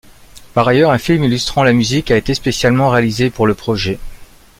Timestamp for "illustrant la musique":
1.25-2.09